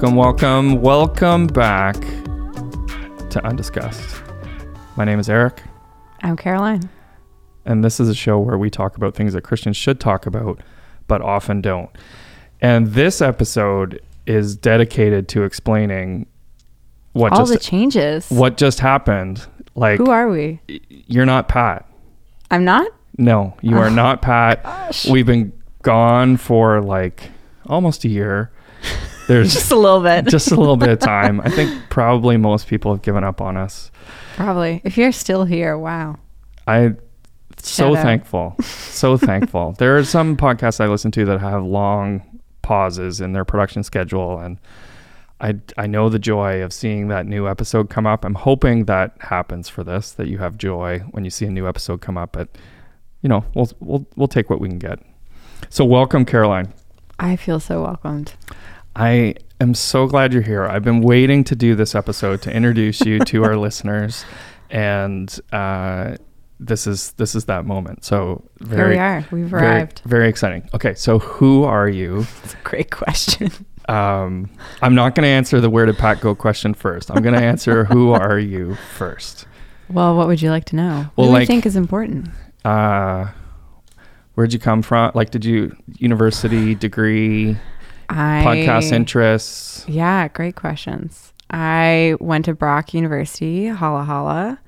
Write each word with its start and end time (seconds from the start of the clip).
Welcome, 0.00 0.14
welcome, 0.14 0.80
welcome 0.80 1.46
back 1.48 1.94
to 3.30 3.44
Undiscussed. 3.44 4.22
My 4.96 5.04
name 5.04 5.18
is 5.18 5.28
Eric, 5.28 5.60
I'm 6.22 6.36
Caroline. 6.36 6.88
and 7.64 7.82
this 7.84 7.98
is 7.98 8.08
a 8.08 8.14
show 8.14 8.38
where 8.38 8.56
we 8.56 8.70
talk 8.70 8.96
about 8.96 9.16
things 9.16 9.32
that 9.32 9.42
Christians 9.42 9.76
should 9.76 9.98
talk 9.98 10.24
about, 10.26 10.60
but 11.08 11.20
often 11.20 11.60
don't. 11.60 11.90
And 12.60 12.88
this 12.92 13.20
episode 13.20 14.00
is 14.24 14.56
dedicated 14.56 15.26
to 15.30 15.42
explaining 15.42 16.26
what 17.12 17.32
All 17.32 17.40
just 17.40 17.52
the 17.54 17.58
changes. 17.58 18.30
what 18.30 18.56
just 18.56 18.78
happened. 18.78 19.46
Like 19.74 19.98
Who 19.98 20.10
are 20.10 20.28
we? 20.28 20.60
you're 20.88 21.26
not 21.26 21.48
Pat. 21.48 21.84
I'm 22.52 22.64
not? 22.64 22.86
No, 23.16 23.56
you 23.62 23.76
are 23.76 23.86
Oh, 23.86 23.94
not 23.94 24.22
Pat. 24.22 24.62
Gosh. 24.62 25.08
We've 25.10 25.26
been 25.26 25.52
gone 25.82 26.36
for 26.36 26.80
like 26.80 27.30
almost 27.66 28.04
a 28.04 28.08
year. 28.08 28.52
There's 29.28 29.52
Just 29.52 29.70
a 29.70 29.76
little 29.76 30.00
bit. 30.00 30.26
just 30.28 30.50
a 30.52 30.56
little 30.56 30.78
bit 30.78 30.88
of 30.88 30.98
time. 31.00 31.42
I 31.42 31.50
think 31.50 31.70
probably 31.90 32.38
most 32.38 32.66
people 32.66 32.94
have 32.94 33.02
given 33.02 33.24
up 33.24 33.42
on 33.42 33.58
us. 33.58 33.90
Probably. 34.36 34.80
If 34.84 34.96
you're 34.96 35.12
still 35.12 35.44
here, 35.44 35.76
wow. 35.76 36.16
I 36.66 36.94
so 37.58 37.88
Shout 37.88 37.96
out. 37.98 38.02
thankful. 38.02 38.56
So 38.62 39.16
thankful. 39.18 39.72
There 39.72 39.98
are 39.98 40.04
some 40.04 40.34
podcasts 40.34 40.80
I 40.80 40.86
listen 40.86 41.10
to 41.10 41.26
that 41.26 41.40
have 41.40 41.62
long 41.62 42.40
pauses 42.62 43.20
in 43.20 43.32
their 43.32 43.44
production 43.44 43.82
schedule 43.82 44.38
and 44.38 44.58
I 45.40 45.56
I 45.76 45.86
know 45.86 46.08
the 46.08 46.18
joy 46.18 46.62
of 46.62 46.72
seeing 46.72 47.08
that 47.08 47.26
new 47.26 47.46
episode 47.48 47.90
come 47.90 48.06
up. 48.06 48.24
I'm 48.24 48.34
hoping 48.34 48.86
that 48.86 49.14
happens 49.20 49.68
for 49.68 49.84
this 49.84 50.12
that 50.12 50.28
you 50.28 50.38
have 50.38 50.56
joy 50.56 51.00
when 51.10 51.24
you 51.24 51.30
see 51.30 51.44
a 51.44 51.50
new 51.50 51.68
episode 51.68 52.00
come 52.00 52.16
up 52.16 52.32
but 52.32 52.48
you 53.20 53.28
know, 53.28 53.44
we'll 53.54 53.68
we'll 53.80 54.06
we'll 54.16 54.28
take 54.28 54.48
what 54.48 54.58
we 54.58 54.68
can 54.70 54.78
get. 54.78 55.00
So 55.68 55.84
welcome 55.84 56.24
Caroline. 56.24 56.72
I 57.18 57.36
feel 57.36 57.60
so 57.60 57.82
welcomed. 57.82 58.32
I 58.96 59.34
am 59.60 59.74
so 59.74 60.06
glad 60.06 60.32
you're 60.32 60.42
here. 60.42 60.64
I've 60.66 60.84
been 60.84 61.00
waiting 61.00 61.44
to 61.44 61.54
do 61.56 61.74
this 61.74 61.94
episode 61.94 62.42
to 62.42 62.52
introduce 62.52 63.00
you 63.02 63.18
to 63.20 63.44
our 63.44 63.56
listeners, 63.66 64.24
and 64.70 65.38
uh, 65.52 66.16
this 66.60 66.86
is 66.86 67.12
this 67.12 67.34
is 67.34 67.44
that 67.46 67.64
moment. 67.64 68.04
So 68.04 68.44
very, 68.60 68.80
Here 68.82 68.88
we 68.90 68.98
are. 68.98 69.26
We've 69.30 69.52
arrived. 69.54 70.02
very 70.04 70.28
exciting. 70.28 70.68
Okay, 70.74 70.94
so 70.94 71.18
who 71.18 71.64
are 71.64 71.88
you? 71.88 72.26
It's 72.44 72.54
a 72.54 72.58
great 72.64 72.90
question. 72.90 73.50
Um, 73.88 74.50
I'm 74.82 74.94
not 74.94 75.14
going 75.14 75.22
to 75.22 75.28
answer 75.30 75.60
the 75.62 75.70
where 75.70 75.86
did 75.86 75.96
Pat 75.96 76.20
go 76.20 76.34
question 76.34 76.74
first. 76.74 77.10
I'm 77.10 77.22
going 77.22 77.34
to 77.34 77.42
answer 77.42 77.84
who 77.84 78.10
are 78.10 78.38
you 78.38 78.74
first. 78.96 79.46
Well, 79.88 80.14
what 80.14 80.26
would 80.26 80.42
you 80.42 80.50
like 80.50 80.66
to 80.66 80.76
know? 80.76 81.06
Well, 81.16 81.26
what 81.26 81.26
do 81.26 81.32
like- 81.32 81.40
you 81.42 81.46
think 81.46 81.64
is 81.64 81.74
important? 81.76 82.28
Uh, 82.66 83.28
where'd 84.34 84.52
you 84.52 84.58
come 84.58 84.82
from? 84.82 85.12
Like, 85.14 85.30
did 85.30 85.42
you 85.46 85.74
university 85.96 86.74
degree, 86.74 87.56
I 88.08 88.42
podcast 88.44 88.92
interests? 88.92 89.84
Yeah, 89.88 90.28
great 90.28 90.56
questions. 90.56 91.32
I 91.50 92.16
went 92.20 92.44
to 92.46 92.54
Brock 92.54 92.94
University, 92.94 93.68
Hala 93.68 94.04
Hala. 94.04 94.58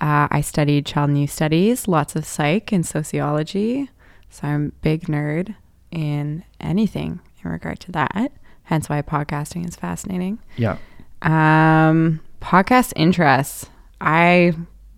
Uh, 0.00 0.28
I 0.30 0.40
studied 0.40 0.86
child 0.86 1.10
and 1.10 1.20
youth 1.20 1.30
studies, 1.30 1.86
lots 1.86 2.16
of 2.16 2.24
psych 2.24 2.72
and 2.72 2.86
sociology. 2.86 3.90
So 4.30 4.48
I'm 4.48 4.66
a 4.66 4.82
big 4.82 5.02
nerd 5.02 5.54
in 5.90 6.44
anything 6.60 7.20
in 7.44 7.50
regard 7.50 7.80
to 7.80 7.92
that. 7.92 8.32
Hence 8.64 8.88
why 8.88 9.02
podcasting 9.02 9.68
is 9.68 9.76
fascinating. 9.76 10.38
Yeah. 10.56 10.78
Um, 11.22 12.20
podcast 12.40 12.92
interests. 12.96 13.66
I 14.00 14.54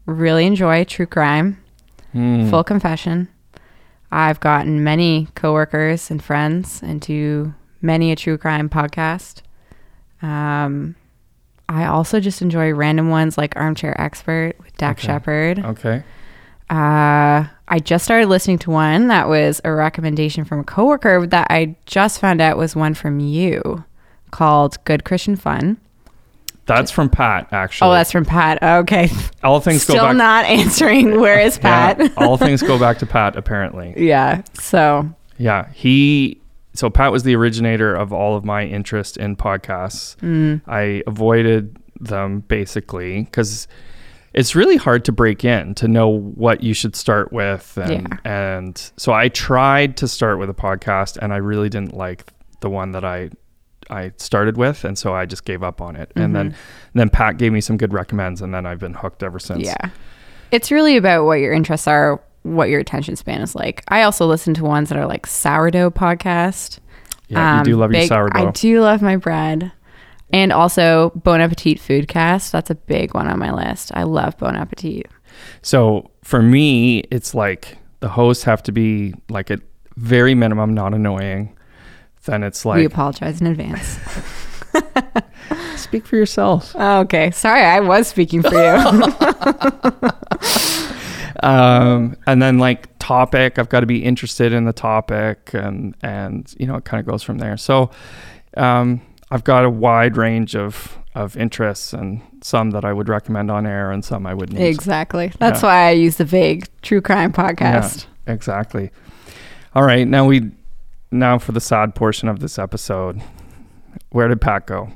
really 0.07 0.47
enjoy 0.47 0.85
true 0.85 1.07
crime. 1.07 1.63
Hmm. 2.13 2.49
Full 2.51 2.65
confession. 2.65 3.29
I've 4.11 4.41
gotten 4.41 4.85
many 4.85 5.29
coworkers 5.35 6.11
and 6.11 6.23
friends 6.23 6.83
into 6.83 7.55
many 7.83 8.13
a 8.13 8.17
true 8.17 8.39
crime 8.39 8.69
podcast. 8.69 9.43
Um, 10.23 10.95
I 11.69 11.87
also 11.87 12.21
just 12.21 12.43
enjoy 12.43 12.73
random 12.73 13.09
ones 13.11 13.37
like 13.39 13.57
Armchair 13.57 13.99
Expert 14.01 14.55
with 14.63 14.77
Dax 14.77 15.03
Okay. 15.03 15.13
Shepard. 15.13 15.59
Okay. 15.65 16.03
Uh, 16.71 17.45
I 17.69 17.79
just 17.83 18.05
started 18.05 18.29
listening 18.29 18.59
to 18.61 18.71
one 18.71 19.09
that 19.09 19.29
was 19.29 19.61
a 19.65 19.73
recommendation 19.73 20.45
from 20.45 20.61
a 20.61 20.65
coworker 20.65 21.27
that 21.27 21.47
I 21.51 21.77
just 21.87 22.21
found 22.21 22.41
out 22.41 22.57
was 22.57 22.75
one 22.77 22.95
from 22.95 23.21
you 23.21 23.85
called 24.31 24.83
Good 24.85 25.05
Christian 25.05 25.37
Fun. 25.37 25.79
That's 26.65 26.91
from 26.93 27.11
Pat, 27.11 27.49
actually. 27.51 27.89
Oh, 27.91 27.93
that's 27.93 28.13
from 28.13 28.25
Pat. 28.25 28.63
Okay. 28.63 29.11
all 29.43 29.61
things 29.61 29.83
Still 29.83 29.97
go 29.97 30.07
back. 30.09 30.17
not 30.17 30.45
answering 30.45 31.21
where 31.21 31.41
is 31.41 31.59
Pat. 31.59 31.99
Yeah, 31.99 32.09
all 32.17 32.37
things 32.37 32.63
go 32.63 32.79
back 32.81 32.99
to 32.99 33.07
Pat, 33.07 33.37
apparently. 33.37 33.95
yeah. 33.97 34.43
So 34.55 35.11
Yeah, 35.39 35.69
he. 35.73 36.41
So 36.75 36.89
Pat 36.91 37.13
was 37.13 37.23
the 37.23 37.37
originator 37.37 37.95
of 37.95 38.13
all 38.13 38.37
of 38.37 38.45
my 38.45 38.65
interest 38.65 39.17
in 39.17 39.37
podcasts. 39.37 40.17
mm, 40.17 40.61
I 40.67 41.03
avoided 41.07 41.77
them 42.01 42.41
basically 42.41 43.23
because 43.23 43.69
it's 44.35 44.55
really 44.55 44.77
hard 44.77 45.05
to 45.05 45.13
break 45.13 45.45
in 45.45 45.75
to 45.75 45.87
know 45.87 46.09
what 46.09 46.63
you 46.63 46.73
should 46.73 46.97
start 46.97 47.33
with, 47.33 47.77
and 47.77 48.19
and 48.25 48.93
so 48.97 49.13
I 49.13 49.29
tried 49.29 49.97
to 49.99 50.09
start 50.09 50.39
with 50.39 50.49
a 50.49 50.55
podcast, 50.55 51.19
and 51.21 51.33
I 51.33 51.37
really 51.37 51.69
didn't 51.69 51.95
like 51.95 52.25
the 52.61 52.71
one 52.71 52.93
that 52.93 53.05
I 53.05 53.31
I 53.91 54.13
started 54.17 54.57
with, 54.57 54.85
and 54.85 54.97
so 54.99 55.15
I 55.15 55.27
just 55.27 55.45
gave 55.45 55.63
up 55.63 55.83
on 55.83 55.97
it. 55.97 56.11
And 56.17 56.35
then 56.35 56.57
then 56.95 57.11
Pat 57.11 57.37
gave 57.37 57.53
me 57.53 57.61
some 57.61 57.77
good 57.77 57.93
recommends, 57.93 58.41
and 58.41 58.55
then 58.55 58.65
I've 58.65 58.79
been 58.79 58.95
hooked 58.95 59.23
ever 59.23 59.39
since. 59.39 59.67
yeah. 59.67 59.91
It's 60.51 60.71
really 60.71 60.97
about 60.97 61.25
what 61.25 61.41
your 61.41 61.53
interests 61.53 61.87
are, 61.87 62.21
what 62.43 62.69
your 62.69 62.81
attention 62.81 63.17
span 63.17 63.41
is 63.41 63.55
like. 63.55 63.83
I 63.89 64.03
also 64.03 64.27
listen 64.27 64.55
to 64.55 64.65
ones 64.65 64.89
that 64.89 64.99
are 64.99 65.07
like 65.07 65.27
sourdough 65.27 65.91
podcast. 65.91 66.79
yeah, 67.29 67.55
you 67.55 67.59
Um, 67.61 67.65
do 67.65 67.77
love 67.77 67.91
big- 67.91 68.01
your 68.03 68.09
sourdough. 68.09 68.49
I 68.49 68.51
do 68.53 68.81
love 68.81 69.01
my 69.03 69.17
bread. 69.17 69.73
And 70.33 70.51
also 70.53 71.13
Bon 71.15 71.41
Appetit 71.43 71.79
Foodcast. 71.79 72.51
That's 72.53 72.71
a 72.71 72.75
big 72.75 73.13
one 73.15 73.27
on 73.29 73.39
my 73.39 73.53
list. 73.53 73.93
I 73.95 74.05
love 74.05 74.37
Bon 74.39 74.57
Appetit. 74.57 75.07
So 75.61 76.11
for 76.25 76.41
me, 76.43 77.01
it's 77.11 77.35
like 77.35 77.77
the 78.01 78.09
hosts 78.09 78.45
have 78.45 78.63
to 78.65 78.73
be 78.73 79.13
like 79.29 79.51
at 79.51 79.61
very 79.97 80.35
minimum 80.35 80.73
not 80.73 80.95
annoying. 80.95 81.55
Then 82.25 82.43
it's 82.45 82.65
like 82.65 82.77
we 82.79 82.85
apologize 82.87 83.41
in 83.43 83.47
advance. 83.47 83.99
speak 85.77 86.07
for 86.07 86.17
yourself. 86.17 86.75
Oh, 86.79 87.01
okay. 87.01 87.31
Sorry, 87.33 87.63
I 87.63 87.81
was 87.81 88.09
speaking 88.09 88.43
for 88.43 88.55
you. 88.55 88.79
Um, 91.43 92.17
and 92.27 92.41
then 92.41 92.59
like 92.59 92.89
topic, 92.99 93.59
I've 93.59 93.69
got 93.69 93.81
to 93.81 93.87
be 93.87 94.05
interested 94.05 94.53
in 94.53 94.65
the 94.65 94.73
topic, 94.73 95.51
and 95.55 95.95
and 96.03 96.53
you 96.59 96.67
know 96.67 96.77
it 96.77 96.85
kind 96.85 97.01
of 97.01 97.07
goes 97.07 97.23
from 97.23 97.39
there. 97.39 97.57
So 97.57 97.91
um, 98.57 99.01
I've 99.31 99.45
got 99.45 99.65
a 99.65 99.71
wide 99.71 100.17
range 100.17 100.55
of 100.57 100.99
of 101.15 101.37
interests, 101.37 101.93
and 101.93 102.23
some 102.43 102.71
that 102.71 102.85
I 102.85 102.93
would 102.93 103.09
recommend 103.09 103.51
on 103.51 103.67
air, 103.67 103.91
and 103.91 104.05
some 104.05 104.27
I 104.27 104.35
wouldn't. 104.35 104.59
exactly. 104.61 105.33
That's 105.39 105.63
Yeah. 105.63 105.69
why 105.69 105.89
I 105.89 105.91
use 105.91 106.17
the 106.17 106.25
vague 106.25 106.67
true 106.83 107.01
crime 107.01 107.33
podcast. 107.33 108.07
Exactly. 108.27 108.91
All 109.75 109.83
right, 109.85 110.07
now 110.07 110.25
we 110.27 110.51
now 111.11 111.39
for 111.39 111.53
the 111.53 111.61
sad 111.61 111.95
portion 111.95 112.29
of 112.29 112.41
this 112.41 112.59
episode. 112.59 113.21
Where 114.11 114.29
did 114.29 114.41
Pat 114.41 114.67
go? 114.67 114.89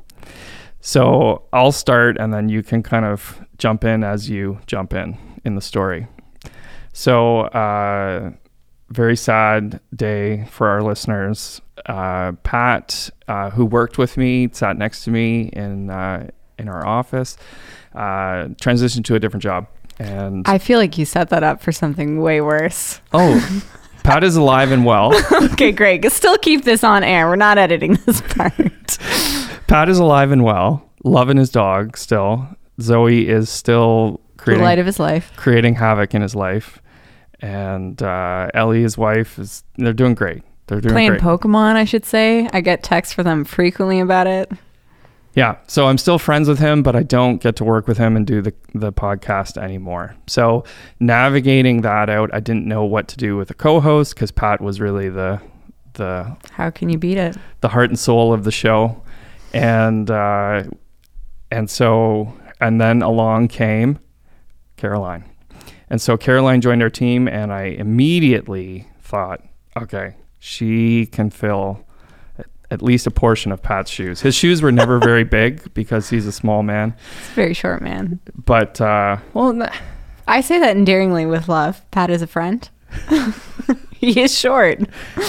So 0.81 1.43
I'll 1.51 1.71
start 1.71 2.17
and 2.17 2.33
then 2.33 2.49
you 2.49 2.63
can 2.63 2.81
kind 2.83 3.05
of 3.05 3.39
jump 3.57 3.83
in 3.83 4.03
as 4.03 4.29
you 4.29 4.59
jump 4.67 4.93
in 4.93 5.17
in 5.43 5.55
the 5.55 5.61
story. 5.61 6.07
So 6.97 7.41
uh 7.41 8.31
very 8.89 9.15
sad 9.15 9.79
day 9.95 10.45
for 10.49 10.67
our 10.67 10.81
listeners. 10.81 11.61
Uh, 11.85 12.31
Pat, 12.43 13.09
uh, 13.27 13.49
who 13.51 13.65
worked 13.65 13.97
with 13.97 14.17
me, 14.17 14.49
sat 14.51 14.77
next 14.77 15.03
to 15.03 15.11
me 15.11 15.49
in 15.53 15.89
uh, 15.89 16.29
in 16.57 16.67
our 16.67 16.85
office, 16.85 17.37
uh, 17.93 18.49
transitioned 18.61 19.05
to 19.05 19.15
a 19.15 19.19
different 19.19 19.43
job, 19.43 19.67
and 19.99 20.47
I 20.47 20.57
feel 20.57 20.79
like 20.79 20.97
you 20.97 21.05
set 21.05 21.29
that 21.29 21.43
up 21.43 21.61
for 21.61 21.71
something 21.71 22.21
way 22.21 22.41
worse. 22.41 22.99
Oh, 23.13 23.61
Pat 24.03 24.23
is 24.23 24.35
alive 24.35 24.71
and 24.71 24.85
well. 24.85 25.13
okay, 25.51 25.71
great. 25.71 26.09
Still 26.11 26.37
keep 26.37 26.63
this 26.63 26.83
on 26.83 27.03
air. 27.03 27.27
We're 27.27 27.35
not 27.35 27.57
editing 27.57 27.93
this 28.05 28.21
part. 28.21 28.97
Pat 29.67 29.89
is 29.89 29.99
alive 29.99 30.31
and 30.31 30.43
well, 30.43 30.89
loving 31.03 31.37
his 31.37 31.49
dog 31.49 31.97
still. 31.97 32.47
Zoe 32.81 33.27
is 33.27 33.49
still 33.49 34.19
the 34.37 34.43
creating 34.43 34.63
light 34.63 34.79
of 34.79 34.85
his 34.85 34.99
life. 34.99 35.31
creating 35.35 35.75
havoc 35.75 36.15
in 36.15 36.21
his 36.21 36.35
life, 36.35 36.81
and 37.39 38.01
uh, 38.01 38.49
Ellie, 38.53 38.81
his 38.81 38.97
wife, 38.97 39.37
is 39.39 39.63
they're 39.77 39.93
doing 39.93 40.15
great. 40.15 40.43
They're 40.67 40.81
doing 40.81 40.93
Playing 40.93 41.09
great. 41.11 41.21
Pokemon, 41.21 41.75
I 41.75 41.85
should 41.85 42.05
say. 42.05 42.49
I 42.51 42.61
get 42.61 42.83
texts 42.83 43.13
from 43.13 43.23
them 43.25 43.45
frequently 43.45 43.99
about 43.99 44.27
it. 44.27 44.51
Yeah. 45.33 45.57
So 45.67 45.85
I'm 45.87 45.97
still 45.99 46.17
friends 46.17 46.49
with 46.49 46.57
him, 46.59 46.81
but 46.81 46.95
I 46.95 47.03
don't 47.03 47.41
get 47.41 47.55
to 47.57 47.63
work 47.63 47.87
with 47.87 47.97
him 47.97 48.15
and 48.17 48.25
do 48.25 48.41
the, 48.41 48.53
the 48.73 48.91
podcast 48.91 49.55
anymore. 49.55 50.15
So 50.25 50.63
navigating 50.99 51.81
that 51.81 52.09
out, 52.09 52.31
I 52.33 52.39
didn't 52.39 52.65
know 52.65 52.83
what 52.83 53.07
to 53.09 53.17
do 53.17 53.37
with 53.37 53.51
a 53.51 53.53
co-host 53.53 54.15
because 54.15 54.31
Pat 54.31 54.61
was 54.61 54.81
really 54.81 55.09
the 55.09 55.39
the 55.93 56.35
How 56.51 56.69
can 56.71 56.89
you 56.89 56.97
beat 56.97 57.17
it? 57.17 57.37
the 57.61 57.69
heart 57.69 57.89
and 57.89 57.97
soul 57.99 58.33
of 58.33 58.43
the 58.43 58.51
show, 58.51 59.01
and 59.53 60.09
uh, 60.11 60.63
and 61.51 61.69
so 61.69 62.33
and 62.59 62.81
then 62.81 63.01
along 63.01 63.47
came 63.47 63.99
Caroline, 64.75 65.23
and 65.89 66.01
so 66.01 66.17
Caroline 66.17 66.61
joined 66.61 66.81
our 66.83 66.89
team, 66.89 67.27
and 67.27 67.51
I 67.53 67.63
immediately 67.63 68.87
thought, 69.01 69.41
okay, 69.75 70.15
she 70.39 71.05
can 71.07 71.29
fill 71.29 71.83
at 72.69 72.81
least 72.81 73.07
a 73.07 73.11
portion 73.11 73.51
of 73.53 73.61
Pat's 73.61 73.89
shoes. 73.89 74.19
His 74.21 74.35
shoes 74.35 74.61
were 74.61 74.71
never 74.71 74.99
very 74.99 75.23
big 75.39 75.73
because 75.73 76.09
he's 76.09 76.25
a 76.27 76.31
small 76.33 76.63
man. 76.63 76.93
It's 77.19 77.29
a 77.29 77.33
very 77.33 77.53
short 77.53 77.81
man. 77.81 78.19
But 78.45 78.81
uh, 78.81 79.17
well, 79.33 79.69
I 80.27 80.41
say 80.41 80.59
that 80.59 80.75
endearingly 80.75 81.25
with 81.25 81.47
love. 81.47 81.81
Pat 81.91 82.09
is 82.09 82.21
a 82.21 82.27
friend. 82.27 82.67
he 83.91 84.19
is 84.21 84.37
short. 84.37 84.79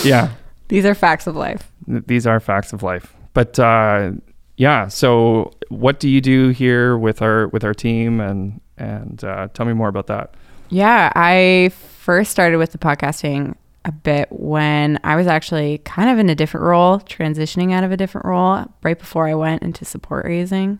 yeah, 0.05 0.32
These 0.69 0.84
are 0.84 0.94
facts 0.94 1.26
of 1.26 1.37
life. 1.37 1.70
these 1.87 2.26
are 2.26 2.40
facts 2.40 2.72
of 2.72 2.82
life. 2.82 3.14
But 3.34 3.58
uh, 3.58 4.12
yeah, 4.56 4.88
so 4.88 5.52
what 5.69 6.00
do 6.00 6.08
you 6.08 6.20
do 6.20 6.49
here 6.49 6.99
with 6.99 7.22
our 7.22 7.46
with 7.49 7.62
our 7.64 7.75
team 7.75 8.20
and 8.20 8.60
and 8.76 9.22
uh, 9.22 9.49
tell 9.55 9.64
me 9.66 9.72
more 9.72 9.88
about 9.88 10.08
that. 10.08 10.34
Yeah, 10.70 11.12
I 11.15 11.70
first 11.70 12.31
started 12.31 12.59
with 12.59 12.73
the 12.73 12.79
podcasting 12.79 13.55
a 13.85 13.93
bit 13.93 14.29
when 14.31 15.00
I 15.03 15.17
was 15.17 15.26
actually 15.26 15.79
kind 15.79 16.11
of 16.11 16.19
in 16.19 16.29
a 16.29 16.35
different 16.35 16.67
role, 16.67 17.00
transitioning 17.00 17.73
out 17.73 17.85
of 17.85 17.93
a 17.93 17.97
different 17.97 18.26
role 18.26 18.67
right 18.82 18.99
before 18.99 19.26
I 19.26 19.35
went 19.35 19.62
into 19.62 19.85
support 19.85 20.26
raising. 20.26 20.79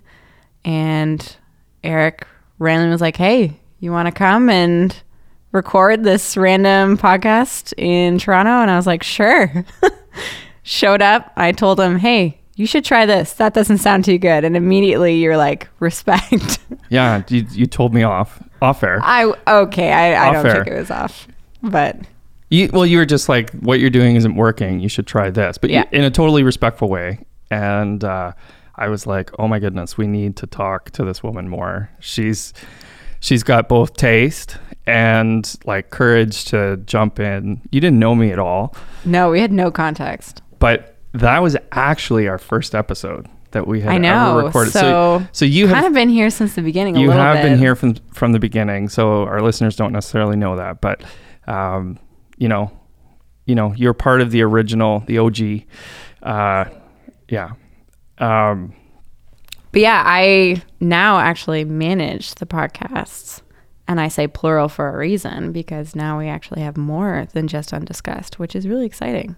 And 0.65 1.37
Eric 1.83 2.27
randomly 2.59 2.93
was 2.93 3.01
like, 3.01 3.17
Hey, 3.17 3.59
you 3.81 3.93
want 3.93 4.07
to 4.07 4.13
come 4.13 4.51
and 4.51 4.95
record 5.53 6.05
this 6.05 6.37
random 6.37 6.99
podcast 6.99 7.73
in 7.79 8.19
Toronto? 8.19 8.51
And 8.51 8.71
I 8.71 8.77
was 8.77 8.87
like, 8.87 9.03
Sure. 9.03 9.65
Showed 10.63 11.01
up. 11.01 11.33
I 11.37 11.53
told 11.53 11.81
him, 11.81 11.99
Hey, 11.99 12.41
you 12.57 12.67
should 12.67 12.85
try 12.85 13.07
this. 13.07 13.33
That 13.35 13.55
doesn't 13.55 13.79
sound 13.79 14.05
too 14.05 14.19
good. 14.19 14.45
And 14.45 14.57
immediately 14.57 15.17
you're 15.17 15.37
like, 15.39 15.69
Respect. 15.81 16.59
Yeah, 16.91 17.23
you, 17.29 17.45
you 17.51 17.67
told 17.67 17.93
me 17.93 18.03
off 18.03 18.43
off 18.63 18.83
air. 18.83 18.99
I, 19.03 19.33
okay, 19.47 19.93
I, 19.93 20.29
I 20.29 20.33
don't 20.33 20.47
air. 20.47 20.55
think 20.65 20.67
it 20.69 20.79
was 20.79 20.91
off. 20.91 21.29
But 21.63 21.97
You, 22.51 22.71
well, 22.73 22.87
you 22.87 22.99
were 22.99 23.07
just 23.07 23.29
like, 23.29 23.51
what 23.53 23.81
you're 23.81 23.91
doing 23.91 24.17
isn't 24.17 24.35
working. 24.35 24.81
You 24.81 24.89
should 24.89 25.07
try 25.07 25.31
this, 25.31 25.59
but 25.59 25.71
you- 25.71 25.77
Yeah. 25.77 25.85
in 25.93 26.05
a 26.05 26.11
totally 26.11 26.43
respectful 26.43 26.89
way. 26.89 27.21
And 27.51 28.03
uh, 28.05 28.33
I 28.77 28.89
was 28.89 29.07
like, 29.07 29.31
oh 29.39 29.49
my 29.49 29.59
goodness, 29.59 29.97
we 29.99 30.07
need 30.07 30.37
to 30.37 30.47
talk 30.47 30.91
to 30.93 31.05
this 31.05 31.23
woman 31.23 31.49
more. 31.49 31.91
She's 32.01 32.53
she's 33.21 33.43
got 33.43 33.69
both 33.69 33.95
taste 33.95 34.57
and 34.87 35.55
like 35.65 35.91
courage 35.91 36.45
to 36.47 36.77
jump 36.87 37.19
in. 37.21 37.61
You 37.73 37.81
didn't 37.81 37.99
know 37.99 38.15
me 38.15 38.31
at 38.33 38.39
all, 38.39 38.75
no, 39.05 39.31
we 39.31 39.41
had 39.41 39.51
no 39.53 39.71
context. 39.71 40.43
but 40.59 40.95
that 41.13 41.43
was 41.43 41.57
actually 41.73 42.29
our 42.29 42.39
first 42.39 42.75
episode 42.75 43.27
that 43.53 43.67
we 43.67 43.81
had 43.81 43.93
I 43.93 43.99
know. 43.99 44.39
ever 44.39 44.47
recorded. 44.47 44.73
So, 44.73 45.27
so 45.33 45.45
you 45.45 45.67
kind 45.67 45.77
have 45.77 45.87
of 45.87 45.93
been 45.95 46.09
here 46.09 46.31
since 46.31 46.55
the 46.55 46.63
beginning. 46.63 46.97
A 46.97 47.01
you 47.01 47.11
have 47.11 47.37
bit. 47.37 47.43
been 47.43 47.59
here 47.59 47.75
from 47.75 47.95
from 48.13 48.33
the 48.33 48.39
beginning, 48.39 48.89
so 48.89 49.25
our 49.25 49.41
listeners 49.41 49.77
don't 49.77 49.93
necessarily 49.93 50.37
know 50.37 50.57
that, 50.57 50.81
but 50.81 51.03
um, 51.47 51.99
you 52.37 52.49
know, 52.49 52.71
you 53.47 53.55
know, 53.55 53.73
you're 53.75 53.95
part 53.95 54.21
of 54.21 54.31
the 54.31 54.43
original, 54.43 55.01
the 55.07 55.19
OG. 55.19 55.65
Uh, 56.23 56.65
yeah. 57.29 57.51
Um, 58.19 58.75
But 59.73 59.81
yeah, 59.83 60.03
I 60.05 60.63
now 60.81 61.19
actually 61.19 61.65
manage 61.65 62.35
the 62.37 62.47
podcasts. 62.47 63.43
And 63.91 63.99
I 64.03 64.09
say 64.09 64.27
plural 64.27 64.69
for 64.69 64.91
a 64.95 64.99
reason 64.99 65.51
because 65.51 65.97
now 65.97 66.19
we 66.19 66.29
actually 66.29 66.61
have 66.61 66.77
more 66.77 67.27
than 67.33 67.49
just 67.49 67.73
undiscussed, 67.73 68.39
which 68.39 68.55
is 68.55 68.69
really 68.69 68.85
exciting. 68.85 69.35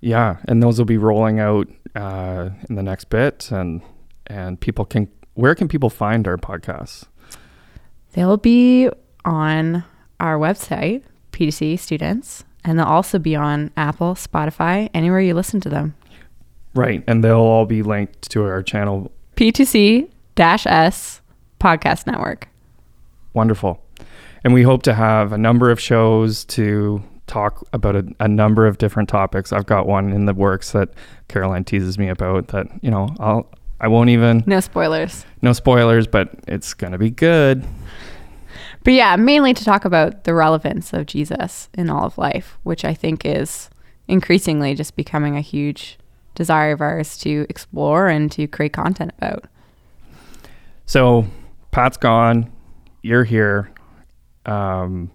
Yeah, 0.00 0.38
and 0.48 0.62
those 0.62 0.78
will 0.78 0.86
be 0.86 0.98
rolling 0.98 1.40
out 1.40 1.68
uh, 1.94 2.50
in 2.68 2.76
the 2.76 2.82
next 2.82 3.04
bit, 3.10 3.50
and 3.50 3.82
and 4.26 4.60
people 4.60 4.84
can. 4.84 5.08
Where 5.34 5.54
can 5.54 5.68
people 5.68 5.90
find 5.90 6.26
our 6.26 6.36
podcasts? 6.36 7.04
They'll 8.12 8.36
be 8.36 8.90
on 9.24 9.84
our 10.18 10.38
website, 10.38 11.02
P2C 11.32 11.78
Students, 11.78 12.44
and 12.64 12.78
they'll 12.78 12.86
also 12.86 13.18
be 13.18 13.36
on 13.36 13.70
Apple, 13.76 14.14
Spotify, 14.14 14.90
anywhere 14.92 15.20
you 15.20 15.34
listen 15.34 15.60
to 15.60 15.68
them. 15.68 15.94
Right, 16.74 17.04
and 17.06 17.22
they'll 17.22 17.36
all 17.36 17.66
be 17.66 17.82
linked 17.82 18.30
to 18.30 18.44
our 18.44 18.62
channel. 18.62 19.12
P2C 19.36 20.10
S 20.38 21.20
Podcast 21.60 22.06
Network. 22.06 22.48
Wonderful, 23.34 23.82
and 24.44 24.54
we 24.54 24.62
hope 24.62 24.82
to 24.84 24.94
have 24.94 25.32
a 25.32 25.38
number 25.38 25.70
of 25.70 25.78
shows 25.78 26.44
to 26.46 27.02
talk 27.30 27.66
about 27.72 27.96
a, 27.96 28.04
a 28.18 28.28
number 28.28 28.66
of 28.66 28.78
different 28.78 29.08
topics. 29.08 29.52
I've 29.52 29.66
got 29.66 29.86
one 29.86 30.12
in 30.12 30.26
the 30.26 30.34
works 30.34 30.72
that 30.72 30.90
Caroline 31.28 31.64
teases 31.64 31.96
me 31.98 32.08
about. 32.08 32.48
That 32.48 32.66
you 32.82 32.90
know, 32.90 33.08
I'll 33.20 33.48
I 33.80 33.88
won't 33.88 34.10
even 34.10 34.42
No 34.46 34.60
spoilers. 34.60 35.24
no 35.40 35.52
spoilers, 35.52 36.06
but 36.06 36.30
it's 36.48 36.74
gonna 36.74 36.98
be 36.98 37.10
good. 37.10 37.64
But 38.82 38.94
yeah, 38.94 39.16
mainly 39.16 39.54
to 39.54 39.64
talk 39.64 39.84
about 39.84 40.24
the 40.24 40.34
relevance 40.34 40.92
of 40.92 41.06
Jesus 41.06 41.68
in 41.74 41.88
all 41.90 42.04
of 42.06 42.18
life, 42.18 42.58
which 42.62 42.84
I 42.84 42.94
think 42.94 43.24
is 43.24 43.70
increasingly 44.08 44.74
just 44.74 44.96
becoming 44.96 45.36
a 45.36 45.40
huge 45.42 45.98
desire 46.34 46.72
of 46.72 46.80
ours 46.80 47.16
to 47.18 47.46
explore 47.48 48.08
and 48.08 48.32
to 48.32 48.46
create 48.46 48.72
content 48.72 49.12
about. 49.18 49.44
So 50.86 51.26
Pat's 51.70 51.96
gone. 51.96 52.50
You're 53.02 53.24
here. 53.24 53.70
Um, 54.46 55.10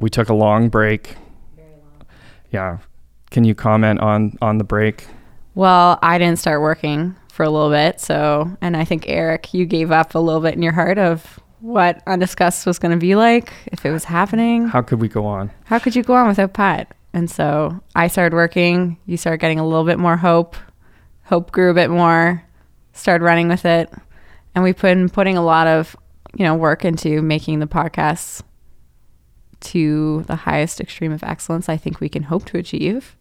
we 0.00 0.10
took 0.10 0.28
a 0.28 0.34
long 0.34 0.68
break. 0.68 1.16
Yeah. 2.50 2.78
Can 3.30 3.44
you 3.44 3.54
comment 3.54 4.00
on 4.00 4.36
on 4.42 4.58
the 4.58 4.64
break? 4.64 5.06
Well, 5.54 5.98
I 6.02 6.18
didn't 6.18 6.38
start 6.38 6.60
working 6.60 7.14
for 7.32 7.44
a 7.44 7.50
little 7.50 7.70
bit, 7.70 8.00
so 8.00 8.56
and 8.60 8.76
I 8.76 8.84
think 8.84 9.04
Eric, 9.08 9.54
you 9.54 9.66
gave 9.66 9.92
up 9.92 10.14
a 10.14 10.18
little 10.18 10.40
bit 10.40 10.54
in 10.54 10.62
your 10.62 10.72
heart 10.72 10.98
of 10.98 11.38
what 11.60 12.02
undiscussed 12.06 12.66
was 12.66 12.78
going 12.78 12.92
to 12.92 12.98
be 12.98 13.14
like 13.14 13.52
if 13.66 13.84
it 13.84 13.92
was 13.92 14.04
happening. 14.04 14.66
How 14.66 14.82
could 14.82 15.00
we 15.00 15.08
go 15.08 15.26
on? 15.26 15.50
How 15.64 15.78
could 15.78 15.94
you 15.94 16.02
go 16.02 16.14
on 16.14 16.26
without 16.26 16.54
Pat? 16.54 16.94
And 17.12 17.30
so 17.30 17.80
I 17.94 18.08
started 18.08 18.34
working. 18.34 18.96
You 19.06 19.16
started 19.16 19.38
getting 19.38 19.58
a 19.58 19.66
little 19.66 19.84
bit 19.84 19.98
more 19.98 20.16
hope. 20.16 20.56
Hope 21.24 21.52
grew 21.52 21.70
a 21.70 21.74
bit 21.74 21.90
more. 21.90 22.42
Started 22.92 23.24
running 23.24 23.48
with 23.48 23.64
it, 23.64 23.92
and 24.54 24.64
we've 24.64 24.80
been 24.80 25.08
putting 25.08 25.36
a 25.36 25.44
lot 25.44 25.66
of 25.68 25.94
you 26.34 26.44
know 26.44 26.54
work 26.54 26.84
into 26.84 27.22
making 27.22 27.60
the 27.60 27.66
podcasts 27.66 28.42
to 29.60 30.22
the 30.26 30.36
highest 30.36 30.80
extreme 30.80 31.12
of 31.12 31.22
excellence 31.22 31.68
I 31.68 31.76
think 31.76 32.00
we 32.00 32.08
can 32.08 32.24
hope 32.24 32.44
to 32.46 32.58
achieve. 32.58 33.16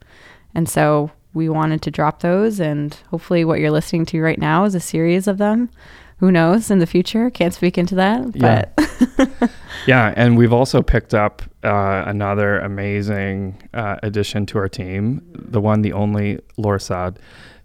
And 0.56 0.68
so 0.68 1.12
we 1.34 1.48
wanted 1.50 1.82
to 1.84 1.92
drop 1.92 2.22
those, 2.22 2.60
and 2.60 2.94
hopefully, 3.12 3.46
what 3.46 3.60
you're 3.60 3.70
listening 3.72 4.06
to 4.08 4.22
right 4.22 4.40
now 4.40 4.64
is 4.66 4.74
a 4.76 4.80
series 4.80 5.28
of 5.28 5.38
them. 5.38 5.70
Who 6.18 6.32
knows 6.32 6.70
in 6.72 6.80
the 6.80 6.88
future? 6.88 7.30
Can't 7.30 7.54
speak 7.54 7.78
into 7.78 7.96
that, 7.96 8.36
Yeah. 8.36 8.66
but 8.76 9.52
Yeah, 9.88 10.14
and 10.18 10.38
we've 10.38 10.52
also 10.52 10.82
picked 10.82 11.14
up 11.14 11.42
uh, 11.64 12.04
another 12.08 12.60
amazing 12.60 13.62
uh, 13.74 13.98
addition 14.04 14.46
to 14.48 14.58
our 14.58 14.68
team, 14.68 15.22
the 15.34 15.62
one, 15.62 15.82
the 15.82 15.94
only 15.94 16.40
Lorsad, 16.58 17.18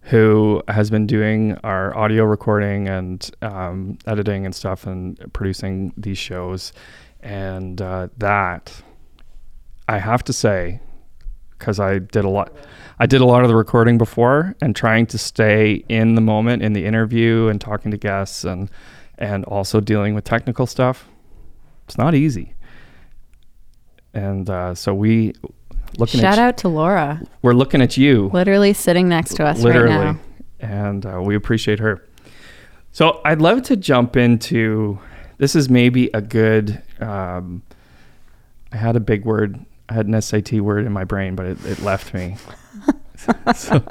who 0.03 0.63
has 0.69 0.91
been 0.91 1.07
doing 1.07 1.57
our 1.65 1.97
audio 1.97 2.25
recording 2.25 2.87
and 2.89 3.29
um, 3.43 3.99
editing 4.07 4.45
and 4.45 4.55
stuff 4.55 4.87
and 4.87 5.19
producing 5.33 5.93
these 5.97 6.19
shows. 6.19 6.73
And 7.25 7.83
uh, 7.83 8.09
that, 8.19 8.83
I 9.89 9.99
have 9.99 10.23
to 10.25 10.33
say, 10.33 10.81
because 11.59 11.81
I 11.81 11.99
did 11.99 12.25
a 12.25 12.29
lot. 12.29 12.53
I 13.01 13.07
did 13.07 13.21
a 13.21 13.25
lot 13.25 13.43
of 13.43 13.49
the 13.49 13.57
recording 13.57 13.99
before 13.99 14.55
and 14.61 14.77
trying 14.77 15.07
to 15.07 15.19
stay 15.19 15.85
in 15.89 16.15
the 16.15 16.21
moment 16.21 16.63
in 16.63 16.75
the 16.75 16.87
interview 16.87 17.49
and 17.49 17.61
talking 17.61 17.91
to 17.91 17.97
guests 17.97 18.45
and 18.45 18.71
and 19.19 19.45
also 19.47 19.81
dealing 19.81 20.15
with 20.15 20.23
technical 20.25 20.67
stuff 20.67 21.09
it's 21.87 21.99
not 21.99 22.15
easy. 22.15 22.55
And 24.13 24.49
uh, 24.49 24.75
so 24.75 24.95
we 24.95 25.35
looking 25.99 26.21
shout 26.21 26.39
out 26.39 26.57
to 26.59 26.69
Laura, 26.69 27.21
we're 27.43 27.53
looking 27.53 27.83
at 27.83 27.97
you 27.97 28.31
literally 28.33 28.73
sitting 28.73 29.09
next 29.09 29.35
to 29.37 29.45
us 29.45 29.61
literally, 29.61 29.95
right 29.95 30.15
now. 30.15 30.21
and 30.61 31.07
uh, 31.07 31.21
we 31.23 31.35
appreciate 31.35 31.81
her. 31.81 32.07
So 32.93 33.21
I'd 33.25 33.41
love 33.41 33.63
to 33.65 33.77
jump 33.77 34.17
into 34.17 34.99
this. 35.39 35.57
Is 35.57 35.69
maybe 35.69 36.11
a 36.15 36.21
good. 36.21 36.81
Um, 37.01 37.63
I 38.73 38.77
had 38.77 38.97
a 38.97 39.01
big 39.01 39.25
word. 39.25 39.65
I 39.89 39.95
had 39.95 40.07
an 40.07 40.21
SAT 40.21 40.53
word 40.61 40.87
in 40.87 40.93
my 40.93 41.05
brain, 41.05 41.35
but 41.37 41.47
it, 41.47 41.65
it 41.67 41.81
left 41.83 42.15
me. 42.15 42.37
so, 43.55 43.83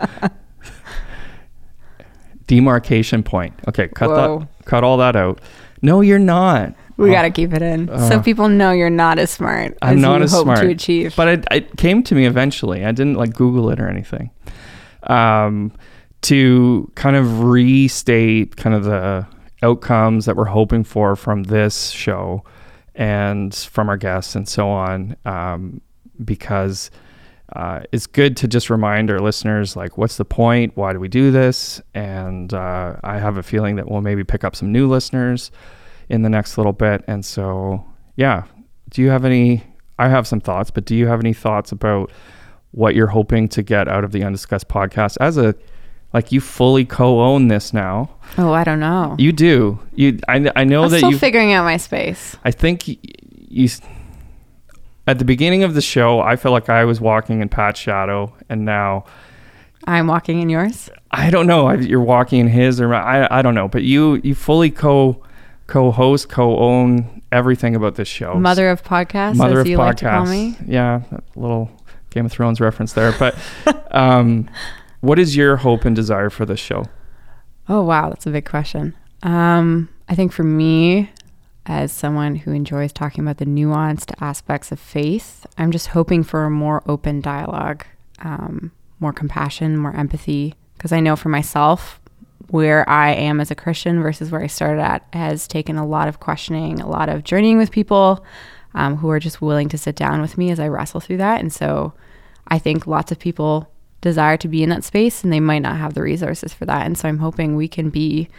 demarcation 2.47 3.23
point. 3.23 3.53
Okay, 3.67 3.87
cut 3.89 4.09
Whoa. 4.09 4.39
that. 4.39 4.65
Cut 4.65 4.83
all 4.83 4.97
that 4.97 5.15
out. 5.15 5.39
No, 5.81 6.01
you're 6.01 6.19
not. 6.19 6.73
We 6.97 7.09
Oh. 7.09 7.13
got 7.13 7.23
to 7.23 7.31
keep 7.31 7.53
it 7.53 7.61
in 7.61 7.87
so 7.87 7.93
Uh, 8.19 8.21
people 8.21 8.47
know 8.47 8.71
you're 8.71 8.89
not 8.89 9.17
as 9.17 9.31
smart 9.31 9.75
I'm 9.81 9.97
as 9.97 10.01
not 10.01 10.17
you 10.19 10.23
as 10.25 10.31
hope 10.31 10.43
smart, 10.45 10.59
to 10.59 10.67
achieve. 10.69 11.13
But 11.15 11.27
it, 11.27 11.45
it 11.51 11.77
came 11.77 12.03
to 12.03 12.15
me 12.15 12.25
eventually. 12.25 12.85
I 12.85 12.91
didn't 12.91 13.15
like 13.15 13.33
Google 13.33 13.69
it 13.71 13.79
or 13.79 13.89
anything. 13.89 14.29
Um, 15.03 15.71
to 16.21 16.89
kind 16.95 17.15
of 17.15 17.41
restate 17.43 18.55
kind 18.55 18.75
of 18.75 18.83
the 18.85 19.25
outcomes 19.61 20.25
that 20.25 20.35
we're 20.35 20.45
hoping 20.45 20.83
for 20.83 21.15
from 21.15 21.43
this 21.43 21.89
show 21.89 22.43
and 22.95 23.53
from 23.53 23.89
our 23.89 23.97
guests 23.97 24.35
and 24.35 24.47
so 24.47 24.69
on, 24.69 25.15
um, 25.25 25.81
because 26.23 26.91
uh, 27.55 27.81
it's 27.91 28.07
good 28.07 28.37
to 28.37 28.47
just 28.47 28.69
remind 28.69 29.11
our 29.11 29.19
listeners 29.19 29.75
like 29.75 29.97
what's 29.97 30.17
the 30.17 30.25
point? 30.25 30.75
Why 30.75 30.93
do 30.93 30.99
we 30.99 31.07
do 31.07 31.31
this? 31.31 31.81
And 31.93 32.53
uh, 32.53 32.95
i 33.03 33.19
have 33.19 33.37
a 33.37 33.43
feeling 33.43 33.75
that 33.75 33.89
we'll 33.89 34.01
maybe 34.01 34.23
pick 34.23 34.43
up 34.43 34.55
some 34.55 34.71
new 34.71 34.87
listeners 34.87 35.51
in 36.09 36.21
the 36.23 36.29
next 36.29 36.57
little 36.57 36.73
bit. 36.73 37.03
And 37.07 37.23
so 37.23 37.85
yeah 38.15 38.43
do 38.89 39.01
you 39.01 39.09
have 39.09 39.25
any 39.25 39.63
i 39.99 40.07
have 40.07 40.27
some 40.27 40.39
thoughts 40.39 40.71
but 40.71 40.85
do 40.85 40.95
you 40.95 41.07
have 41.07 41.19
any 41.19 41.33
thoughts 41.33 41.71
about 41.71 42.11
what 42.71 42.95
you're 42.95 43.07
hoping 43.07 43.47
to 43.47 43.61
get 43.61 43.87
out 43.87 44.03
of 44.03 44.11
the 44.11 44.23
Undiscussed 44.23 44.67
podcast 44.67 45.17
as 45.19 45.37
a 45.37 45.53
like 46.13 46.31
you 46.31 46.39
fully 46.41 46.85
co-own 46.85 47.47
this 47.47 47.73
now. 47.73 48.09
Oh, 48.37 48.53
I 48.53 48.63
don't 48.63 48.79
know. 48.79 49.15
You 49.17 49.31
do. 49.31 49.79
You 49.93 50.19
I, 50.27 50.51
I 50.55 50.63
know 50.63 50.83
I'm 50.83 50.89
that 50.91 50.97
still 50.99 51.11
you 51.11 51.17
figuring 51.17 51.51
out 51.53 51.63
my 51.63 51.77
space. 51.77 52.35
I 52.45 52.51
think 52.51 52.83
y- 52.87 52.97
you 53.49 53.69
at 55.05 55.19
the 55.19 55.25
beginning 55.25 55.63
of 55.63 55.73
the 55.73 55.81
show, 55.81 56.19
I 56.21 56.35
felt 56.35 56.53
like 56.53 56.69
I 56.69 56.85
was 56.85 57.01
walking 57.01 57.41
in 57.41 57.49
Pat's 57.49 57.79
shadow 57.79 58.33
and 58.49 58.63
now 58.63 59.05
I'm 59.85 60.07
walking 60.07 60.41
in 60.41 60.49
yours. 60.49 60.89
I 61.11 61.29
don't 61.29 61.45
know. 61.47 61.67
I- 61.67 61.75
You're 61.75 61.99
walking 62.01 62.39
in 62.39 62.47
his 62.47 62.79
or 62.79 62.87
my, 62.89 62.97
I 63.25 63.39
I 63.39 63.41
don't 63.41 63.55
know, 63.55 63.67
but 63.67 63.83
you 63.83 64.21
you 64.23 64.33
fully 64.35 64.71
co 64.71 65.21
co-host, 65.67 66.29
co-own 66.29 67.21
everything 67.31 67.75
about 67.75 67.95
this 67.95 68.07
show. 68.07 68.35
Mother 68.35 68.69
of 68.69 68.83
podcasts, 68.83 69.35
Mother 69.35 69.59
of 69.59 69.67
you 69.67 69.77
like 69.77 69.97
podcasts. 69.97 70.29
me. 70.29 70.55
Yeah, 70.67 71.01
a 71.11 71.21
little 71.39 71.69
Game 72.11 72.25
of 72.25 72.31
Thrones 72.31 72.59
reference 72.61 72.93
there. 72.93 73.11
But 73.17 73.35
um, 73.91 74.49
what 75.03 75.19
is 75.19 75.35
your 75.35 75.57
hope 75.57 75.83
and 75.83 75.93
desire 75.93 76.29
for 76.29 76.45
this 76.45 76.61
show? 76.61 76.85
Oh 77.67 77.81
wow, 77.81 78.07
that's 78.07 78.25
a 78.25 78.31
big 78.31 78.45
question. 78.45 78.95
Um, 79.21 79.89
I 80.07 80.15
think 80.15 80.31
for 80.31 80.43
me, 80.43 81.11
as 81.65 81.91
someone 81.91 82.37
who 82.37 82.53
enjoys 82.53 82.93
talking 82.93 83.21
about 83.21 83.37
the 83.37 83.45
nuanced 83.45 84.13
aspects 84.21 84.71
of 84.71 84.79
faith, 84.79 85.45
I'm 85.57 85.71
just 85.71 85.87
hoping 85.87 86.23
for 86.23 86.45
a 86.45 86.49
more 86.49 86.83
open 86.85 87.19
dialogue, 87.19 87.85
um, 88.19 88.71
more 89.01 89.11
compassion, 89.11 89.75
more 89.75 89.93
empathy. 89.93 90.55
Because 90.77 90.93
I 90.93 91.01
know 91.01 91.17
for 91.17 91.27
myself, 91.27 91.99
where 92.47 92.87
I 92.89 93.11
am 93.11 93.41
as 93.41 93.51
a 93.51 93.55
Christian 93.55 94.01
versus 94.01 94.31
where 94.31 94.41
I 94.41 94.47
started 94.47 94.81
at 94.81 95.05
has 95.11 95.49
taken 95.49 95.75
a 95.75 95.85
lot 95.85 96.07
of 96.07 96.21
questioning, 96.21 96.79
a 96.79 96.87
lot 96.87 97.09
of 97.09 97.25
journeying 97.25 97.57
with 97.57 97.71
people 97.71 98.23
um, 98.73 98.95
who 98.95 99.09
are 99.09 99.19
just 99.19 99.41
willing 99.41 99.67
to 99.67 99.77
sit 99.77 99.97
down 99.97 100.21
with 100.21 100.37
me 100.37 100.49
as 100.49 100.61
I 100.61 100.69
wrestle 100.69 101.01
through 101.01 101.17
that. 101.17 101.41
And 101.41 101.51
so 101.51 101.91
I 102.47 102.57
think 102.57 102.87
lots 102.87 103.11
of 103.11 103.19
people 103.19 103.69
desire 104.03 104.37
to 104.37 104.47
be 104.47 104.61
in 104.61 104.69
that 104.69 104.83
space 104.83 105.23
and 105.23 105.33
they 105.33 105.39
might 105.39 105.63
not 105.63 105.77
have 105.77 105.95
the 105.95 106.03
resources 106.03 106.53
for 106.53 106.65
that. 106.65 106.85
And 106.85 106.97
so 106.97 107.07
I'm 107.07 107.17
hoping 107.17 107.55
we 107.55 107.67
can 107.67 107.89
be 107.89 108.29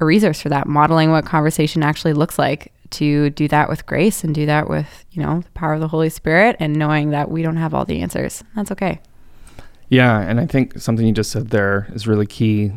a 0.00 0.04
resource 0.04 0.40
for 0.40 0.48
that, 0.48 0.66
modeling 0.66 1.12
what 1.12 1.24
conversation 1.24 1.84
actually 1.84 2.14
looks 2.14 2.38
like 2.38 2.72
to 2.90 3.30
do 3.30 3.46
that 3.48 3.68
with 3.68 3.86
grace 3.86 4.24
and 4.24 4.34
do 4.34 4.46
that 4.46 4.68
with, 4.68 5.04
you 5.12 5.22
know, 5.22 5.40
the 5.40 5.50
power 5.50 5.74
of 5.74 5.80
the 5.80 5.88
Holy 5.88 6.08
Spirit 6.08 6.56
and 6.58 6.74
knowing 6.74 7.10
that 7.10 7.30
we 7.30 7.42
don't 7.42 7.56
have 7.56 7.74
all 7.74 7.84
the 7.84 8.00
answers. 8.00 8.42
That's 8.56 8.72
okay. 8.72 9.00
Yeah, 9.88 10.20
and 10.20 10.40
I 10.40 10.46
think 10.46 10.78
something 10.80 11.06
you 11.06 11.12
just 11.12 11.30
said 11.30 11.50
there 11.50 11.86
is 11.92 12.06
really 12.06 12.26
key 12.26 12.72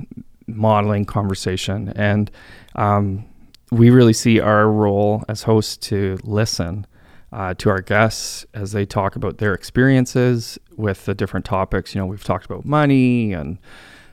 modeling 0.46 1.05
conversation. 1.05 1.89
And 1.96 2.29
um, 2.75 3.25
we 3.72 3.89
really 3.89 4.13
see 4.13 4.39
our 4.39 4.69
role 4.69 5.24
as 5.27 5.43
hosts 5.43 5.77
to 5.88 6.17
listen 6.24 6.86
uh, 7.31 7.53
to 7.55 7.69
our 7.69 7.81
guests 7.81 8.46
as 8.53 8.72
they 8.72 8.86
talk 8.86 9.15
about 9.15 9.38
their 9.38 9.53
experiences 9.53 10.57
with 10.77 11.05
the 11.05 11.13
different 11.13 11.46
topics. 11.46 11.93
You 11.93 12.00
know, 12.01 12.05
we've 12.07 12.24
talked 12.24 12.46
about 12.46 12.63
money 12.65 13.34
and 13.34 13.57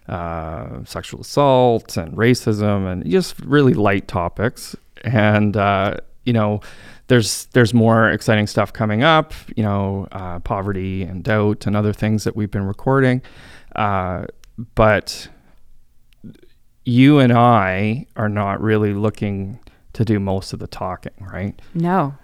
uh, 0.08 0.84
sexual 0.84 1.20
assault 1.20 1.96
and 1.96 2.12
racism 2.16 2.90
and 2.90 3.08
just 3.08 3.38
really 3.40 3.74
light 3.74 4.08
topics. 4.08 4.74
And, 5.04 5.56
uh, 5.56 5.98
you 6.24 6.32
know, 6.32 6.60
there's 7.08 7.46
there's 7.52 7.74
more 7.74 8.08
exciting 8.10 8.46
stuff 8.46 8.72
coming 8.72 9.02
up, 9.02 9.34
you 9.56 9.62
know, 9.62 10.08
uh, 10.12 10.38
poverty 10.40 11.02
and 11.02 11.22
doubt 11.22 11.66
and 11.66 11.76
other 11.76 11.92
things 11.92 12.24
that 12.24 12.34
we've 12.34 12.50
been 12.50 12.64
recording. 12.66 13.20
Uh, 13.76 14.24
but 14.74 15.28
you 16.84 17.18
and 17.18 17.32
I 17.32 18.06
are 18.16 18.28
not 18.28 18.60
really 18.60 18.92
looking 18.94 19.58
to 19.94 20.04
do 20.04 20.18
most 20.18 20.52
of 20.52 20.58
the 20.58 20.66
talking, 20.66 21.12
right? 21.20 21.60
No, 21.74 22.14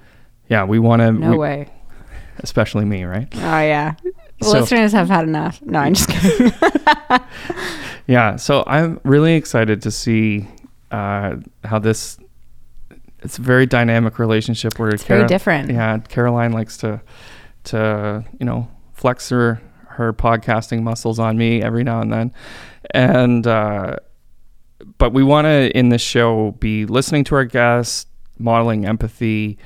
Yeah, 0.49 0.65
we 0.65 0.79
want 0.79 1.01
to, 1.01 1.13
no 1.13 1.37
way. 1.37 1.69
especially 2.39 2.85
me, 2.85 3.05
right? 3.05 3.29
Oh, 3.35 3.39
yeah. 3.61 3.95
So- 4.43 4.61
listeners 4.61 4.93
have 4.93 5.09
had 5.09 5.25
enough. 5.25 5.61
No, 5.63 5.79
I'm 5.81 5.95
just 5.95 6.09
kidding. 6.09 6.53
Yeah, 8.07 8.37
so 8.37 8.65
I'm 8.67 8.99
really 9.05 9.35
excited 9.35 9.83
to 9.83 9.91
see 9.93 10.49
uh, 10.91 11.37
how 11.63 11.79
this. 11.79 12.19
It's 13.21 13.39
a 13.39 13.43
very 13.43 13.67
dynamic 13.67 14.19
relationship 14.19 14.81
where 14.81 14.89
It's 14.91 15.05
very 15.05 15.29
different. 15.29 15.71
Yeah, 15.71 15.99
Caroline 15.99 16.53
likes 16.53 16.77
to 16.79 17.01
to 17.65 18.25
you 18.41 18.47
know 18.47 18.69
flex 18.95 19.29
her 19.29 19.61
her 19.91 20.13
podcasting 20.13 20.83
muscles 20.83 21.21
on 21.21 21.39
me 21.39 21.63
every 21.63 21.85
now 21.85 22.01
and 22.01 22.13
then, 22.13 22.33
and 22.93 23.47
uh, 23.47 23.95
but 24.99 25.13
we 25.13 25.23
want 25.23 25.45
to 25.45 25.71
in 25.79 25.91
this 25.91 26.03
show 26.03 26.53
be 26.59 26.87
listening 26.87 27.23
to 27.25 27.37
our 27.37 27.45
guests, 27.45 28.07
modeling 28.39 28.87
empathy, 28.87 29.57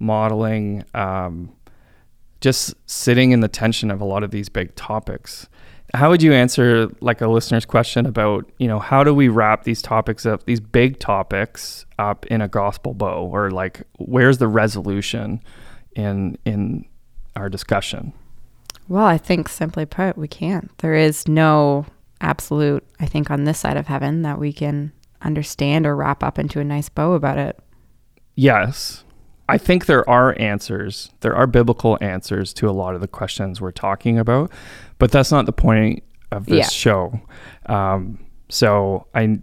modeling 0.00 0.82
um, 0.94 1.52
just 2.42 2.74
sitting 2.90 3.30
in 3.30 3.40
the 3.40 3.48
tension 3.48 3.90
of 3.90 4.00
a 4.00 4.04
lot 4.04 4.22
of 4.22 4.30
these 4.30 4.50
big 4.50 4.74
topics. 4.74 5.48
How 5.94 6.10
would 6.10 6.22
you 6.22 6.32
answer 6.32 6.88
like 7.00 7.20
a 7.20 7.28
listener's 7.28 7.64
question 7.64 8.04
about, 8.04 8.50
you 8.58 8.66
know, 8.66 8.78
how 8.78 9.04
do 9.04 9.14
we 9.14 9.28
wrap 9.28 9.64
these 9.64 9.80
topics 9.80 10.26
up, 10.26 10.44
these 10.44 10.60
big 10.60 10.98
topics 10.98 11.86
up 11.98 12.26
in 12.26 12.40
a 12.40 12.48
gospel 12.48 12.94
bow 12.94 13.30
or 13.32 13.50
like 13.50 13.82
where's 13.98 14.38
the 14.38 14.48
resolution 14.48 15.40
in 15.94 16.36
in 16.44 16.84
our 17.36 17.48
discussion? 17.48 18.12
Well, 18.88 19.04
I 19.04 19.18
think 19.18 19.48
simply 19.48 19.86
put, 19.86 20.18
we 20.18 20.28
can't. 20.28 20.76
There 20.78 20.94
is 20.94 21.28
no 21.28 21.86
absolute, 22.20 22.84
I 22.98 23.06
think, 23.06 23.30
on 23.30 23.44
this 23.44 23.58
side 23.58 23.76
of 23.76 23.86
heaven 23.86 24.22
that 24.22 24.38
we 24.38 24.52
can 24.52 24.92
understand 25.22 25.86
or 25.86 25.94
wrap 25.94 26.22
up 26.22 26.38
into 26.38 26.58
a 26.58 26.64
nice 26.64 26.88
bow 26.88 27.12
about 27.12 27.38
it. 27.38 27.58
Yes. 28.34 29.04
I 29.48 29.58
think 29.58 29.86
there 29.86 30.08
are 30.08 30.34
answers. 30.38 31.10
There 31.20 31.34
are 31.34 31.46
biblical 31.46 31.98
answers 32.00 32.52
to 32.54 32.68
a 32.68 32.72
lot 32.72 32.94
of 32.94 33.00
the 33.00 33.08
questions 33.08 33.60
we're 33.60 33.70
talking 33.72 34.18
about, 34.18 34.50
but 34.98 35.10
that's 35.10 35.30
not 35.32 35.46
the 35.46 35.52
point 35.52 36.02
of 36.30 36.46
this 36.46 36.56
Yeah. 36.58 36.68
show. 36.68 37.20
Um, 37.66 38.18
so 38.48 39.06
I, 39.14 39.38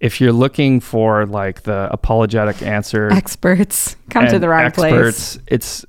if 0.00 0.20
you're 0.20 0.32
looking 0.32 0.80
for 0.80 1.26
like 1.26 1.62
the 1.62 1.88
apologetic 1.92 2.62
answer, 2.62 3.10
Experts 3.12 3.96
come 4.10 4.26
to 4.28 4.38
the 4.38 4.48
wrong 4.48 4.70
place. 4.70 4.92
experts, 4.92 5.38
It's 5.46 5.84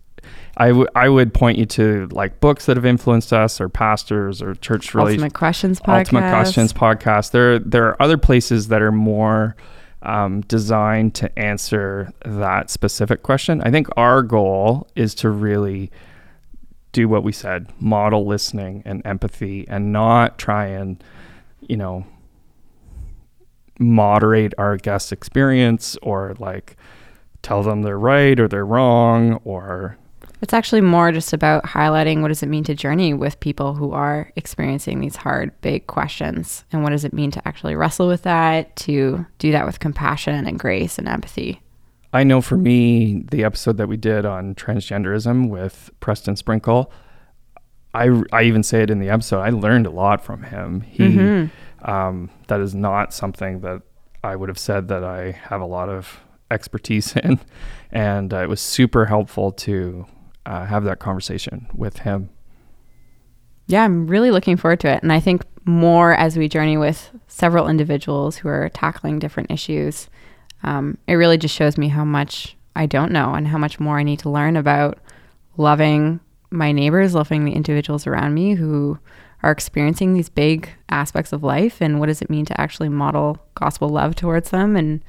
I 0.60 0.72
would 0.72 0.90
I 0.96 1.08
would 1.08 1.34
point 1.36 1.60
you 1.60 1.68
to 1.68 2.08
like 2.12 2.40
books 2.40 2.66
that 2.66 2.78
have 2.78 2.86
influenced 2.86 3.32
us, 3.32 3.62
or 3.62 3.70
pastors, 3.70 4.42
or 4.42 4.56
church 4.56 4.96
relations. 4.96 5.22
Ultimate 5.22 5.34
Questions 5.36 5.80
podcast. 5.80 5.98
Ultimate 6.00 6.30
Questions 6.32 6.74
podcast. 6.74 7.32
There 7.32 7.60
there 7.60 7.86
are 7.86 8.02
other 8.02 8.18
places 8.18 8.70
that 8.70 8.82
are 8.82 8.92
more 8.92 9.56
um, 10.04 10.42
designed 10.42 11.16
to 11.16 11.40
answer 11.40 12.12
that 12.26 12.70
specific 12.70 13.24
question. 13.24 13.62
I 13.62 13.72
think 13.72 13.88
our 13.98 14.22
goal 14.22 14.88
is 14.96 15.16
to 15.16 15.30
really 15.30 15.92
do 16.92 17.08
what 17.10 17.24
we 17.24 17.32
said, 17.32 17.72
model 17.80 18.26
listening 18.26 18.82
and 18.86 19.02
empathy, 19.06 19.68
and 19.68 19.92
not 19.92 20.38
try 20.38 20.68
and 20.68 21.04
you 21.62 21.78
know 21.78 22.06
moderate 23.80 24.54
our 24.58 24.78
guest 24.78 25.12
experience 25.12 25.98
or 26.02 26.36
like 26.40 26.76
tell 27.42 27.62
them 27.62 27.84
they're 27.84 28.00
right 28.00 28.40
or 28.40 28.48
they're 28.48 28.66
wrong 28.66 29.34
or 29.44 29.98
It's 30.42 30.54
actually 30.54 30.82
more 30.82 31.12
just 31.12 31.34
about 31.34 31.64
highlighting 31.64 32.22
what 32.22 32.28
does 32.28 32.44
it 32.44 32.50
mean 32.50 32.64
to 32.66 32.76
journey 32.76 33.14
with 33.14 33.40
people 33.40 33.74
who 33.74 33.92
are 33.92 34.32
experiencing 34.36 35.00
these 35.00 35.16
hard, 35.16 35.60
big 35.62 35.88
questions, 35.88 36.64
and 36.72 36.84
what 36.84 36.92
does 36.92 37.04
it 37.04 37.14
mean 37.14 37.32
to 37.32 37.48
actually 37.48 37.76
wrestle 37.76 38.08
with 38.08 38.22
that, 38.24 38.76
to 38.78 39.26
do 39.40 39.52
that 39.52 39.66
with 39.66 39.80
compassion 39.80 40.46
and 40.46 40.60
grace 40.60 41.00
and 41.00 41.08
empathy. 41.08 41.62
I 42.14 42.24
know 42.24 42.42
for 42.42 42.56
me, 42.58 43.26
the 43.32 43.44
episode 43.44 43.78
that 43.78 43.88
we 43.88 43.98
did 43.98 44.26
on 44.26 44.56
transgenderism 44.56 45.50
with 45.50 45.90
Preston 46.00 46.36
Sprinkle, 46.36 46.92
I, 47.94 48.10
I 48.32 48.44
even 48.44 48.64
say 48.64 48.84
it 48.84 48.90
in 48.92 49.00
the 49.00 49.10
episode. 49.10 49.42
I 49.42 49.50
learned 49.50 49.88
a 49.88 49.92
lot 49.92 50.24
from 50.24 50.44
him. 50.44 50.82
He 50.82 51.04
Mm-hmm. 51.04 51.90
um, 51.90 52.30
that 52.48 52.60
is 52.62 52.76
not 52.76 53.14
something 53.14 53.62
that 53.62 53.82
I 54.24 54.36
would 54.36 54.50
have 54.50 54.60
said 54.60 54.88
that 54.90 55.04
I 55.04 55.32
have 55.32 55.62
a 55.62 55.66
lot 55.66 55.90
of 55.90 56.20
expertise 56.52 57.16
in, 57.24 57.40
and 57.92 58.34
uh, 58.34 58.44
it 58.44 58.50
was 58.50 58.62
super 58.62 59.06
helpful 59.06 59.52
to 59.54 60.06
uh, 60.48 60.66
have 60.66 60.86
that 60.86 61.00
conversation 61.00 61.68
with 61.76 62.00
him. 62.00 62.30
Yeah, 63.68 63.84
I'm 63.84 64.08
really 64.08 64.32
looking 64.32 64.56
forward 64.56 64.80
to 64.80 64.90
it. 64.90 65.04
And 65.04 65.12
I 65.12 65.20
think 65.20 65.44
more 65.66 66.14
as 66.14 66.38
we 66.38 66.48
journey 66.48 66.78
with 66.78 67.12
several 67.28 67.68
individuals 67.68 68.38
who 68.38 68.48
are 68.48 68.70
tackling 68.70 69.20
different 69.20 69.52
issues, 69.52 70.10
um, 70.64 70.98
it 71.06 71.16
really 71.16 71.38
just 71.38 71.54
shows 71.54 71.78
me 71.78 71.90
how 71.90 72.06
much 72.06 72.56
I 72.76 72.86
don't 72.86 73.12
know 73.12 73.34
and 73.34 73.48
how 73.48 73.58
much 73.58 73.80
more 73.80 74.00
I 74.00 74.04
need 74.04 74.20
to 74.20 74.30
learn 74.30 74.56
about 74.56 75.00
loving 75.58 76.22
my 76.50 76.72
neighbors, 76.72 77.14
loving 77.14 77.44
the 77.44 77.52
individuals 77.52 78.08
around 78.08 78.34
me 78.34 78.54
who 78.54 78.98
are 79.44 79.52
experiencing 79.52 80.14
these 80.14 80.30
big 80.30 80.70
aspects 80.90 81.34
of 81.34 81.44
life 81.44 81.82
and 81.82 82.00
what 82.00 82.06
does 82.06 82.22
it 82.22 82.30
mean 82.30 82.46
to 82.46 82.60
actually 82.60 82.90
model 82.90 83.38
gospel 83.56 83.90
love 83.90 84.16
towards 84.16 84.50
them 84.52 84.78
and 84.78 85.04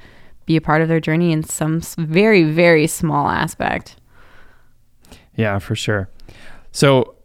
be 0.45 0.57
a 0.57 0.61
part 0.61 0.81
of 0.81 0.89
their 0.89 0.99
journey 0.99 1.31
in 1.31 1.43
some 1.43 1.79
very, 1.97 2.43
very 2.43 2.87
small 2.87 3.29
aspect. 3.29 3.95
Yeah, 5.39 5.57
for 5.59 5.73
sure. 5.73 6.09
So 6.73 7.15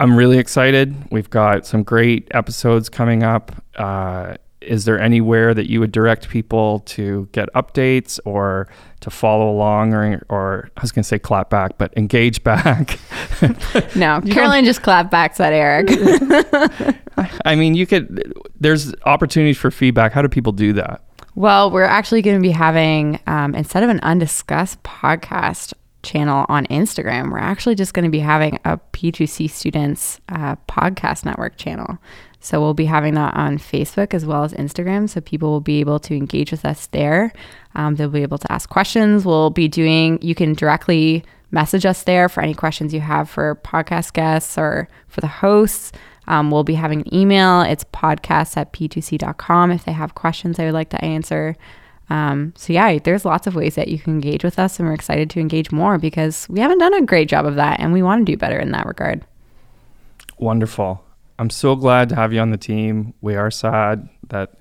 I'm 0.00 0.16
really 0.16 0.38
excited. 0.38 0.96
We've 1.10 1.28
got 1.28 1.66
some 1.66 1.82
great 1.82 2.26
episodes 2.30 2.88
coming 2.88 3.22
up. 3.22 3.52
Uh, 3.76 4.36
is 4.62 4.86
there 4.86 4.98
anywhere 4.98 5.52
that 5.52 5.68
you 5.68 5.78
would 5.78 5.92
direct 5.92 6.30
people 6.30 6.80
to 6.80 7.28
get 7.32 7.52
updates 7.52 8.18
or 8.24 8.66
to 9.00 9.10
follow 9.10 9.50
along 9.50 9.92
or 9.92 10.22
or 10.30 10.70
I 10.76 10.80
was 10.80 10.90
going 10.90 11.02
to 11.02 11.08
say 11.08 11.18
clap 11.18 11.48
back 11.48 11.78
but 11.78 11.96
engage 11.96 12.42
back 12.42 12.98
no 13.94 14.20
Caroline 14.28 14.64
just 14.64 14.82
clap 14.82 15.12
backs 15.12 15.38
at 15.38 15.52
Eric 15.52 15.86
I 17.44 17.54
mean 17.54 17.74
you 17.74 17.86
could 17.86 18.32
there's 18.58 18.92
opportunities 19.04 19.56
for 19.56 19.70
feedback 19.70 20.12
how 20.12 20.22
do 20.22 20.28
people 20.28 20.52
do 20.52 20.72
that 20.72 21.04
well 21.36 21.70
we're 21.70 21.84
actually 21.84 22.20
going 22.20 22.36
to 22.36 22.42
be 22.42 22.50
having 22.50 23.20
um, 23.28 23.54
instead 23.54 23.84
of 23.84 23.90
an 23.90 24.00
undiscussed 24.00 24.82
podcast 24.82 25.72
channel 26.02 26.46
on 26.48 26.66
Instagram 26.66 27.30
we're 27.30 27.38
actually 27.38 27.74
just 27.74 27.94
going 27.94 28.04
to 28.04 28.10
be 28.10 28.20
having 28.20 28.58
a 28.64 28.78
P2C 28.92 29.50
students 29.50 30.20
uh, 30.28 30.56
podcast 30.68 31.24
network 31.24 31.56
channel 31.56 31.98
so 32.40 32.60
we'll 32.60 32.74
be 32.74 32.84
having 32.84 33.14
that 33.14 33.34
on 33.34 33.58
Facebook 33.58 34.14
as 34.14 34.24
well 34.24 34.44
as 34.44 34.52
Instagram. 34.52 35.08
So 35.08 35.20
people 35.20 35.50
will 35.50 35.60
be 35.60 35.80
able 35.80 35.98
to 36.00 36.14
engage 36.14 36.50
with 36.50 36.64
us 36.64 36.86
there. 36.88 37.32
Um, 37.74 37.96
they'll 37.96 38.08
be 38.08 38.22
able 38.22 38.38
to 38.38 38.52
ask 38.52 38.68
questions. 38.68 39.24
We'll 39.24 39.50
be 39.50 39.68
doing, 39.68 40.18
you 40.22 40.34
can 40.34 40.54
directly 40.54 41.24
message 41.50 41.84
us 41.84 42.02
there 42.04 42.28
for 42.28 42.42
any 42.42 42.54
questions 42.54 42.94
you 42.94 43.00
have 43.00 43.28
for 43.28 43.56
podcast 43.64 44.12
guests 44.12 44.56
or 44.56 44.88
for 45.08 45.20
the 45.20 45.26
hosts. 45.26 45.92
Um, 46.28 46.50
we'll 46.50 46.64
be 46.64 46.74
having 46.74 47.00
an 47.00 47.14
email. 47.14 47.62
It's 47.62 47.84
podcast 47.84 48.56
at 48.56 48.72
p2c.com 48.72 49.70
if 49.70 49.84
they 49.84 49.92
have 49.92 50.14
questions 50.14 50.56
they 50.56 50.66
would 50.66 50.74
like 50.74 50.90
to 50.90 51.04
answer. 51.04 51.56
Um, 52.10 52.54
so, 52.56 52.72
yeah, 52.72 52.98
there's 52.98 53.24
lots 53.24 53.46
of 53.46 53.54
ways 53.54 53.74
that 53.74 53.88
you 53.88 53.98
can 53.98 54.14
engage 54.14 54.42
with 54.44 54.58
us, 54.58 54.78
and 54.78 54.88
we're 54.88 54.94
excited 54.94 55.28
to 55.30 55.40
engage 55.40 55.70
more 55.70 55.98
because 55.98 56.48
we 56.48 56.60
haven't 56.60 56.78
done 56.78 56.94
a 56.94 57.02
great 57.02 57.28
job 57.28 57.44
of 57.46 57.56
that, 57.56 57.80
and 57.80 57.92
we 57.92 58.02
want 58.02 58.24
to 58.26 58.32
do 58.32 58.36
better 58.36 58.58
in 58.58 58.72
that 58.72 58.86
regard. 58.86 59.24
Wonderful. 60.38 61.04
I'm 61.38 61.50
so 61.50 61.76
glad 61.76 62.08
to 62.08 62.16
have 62.16 62.32
you 62.32 62.40
on 62.40 62.50
the 62.50 62.56
team. 62.56 63.14
We 63.20 63.36
are 63.36 63.50
sad 63.50 64.08
that 64.28 64.54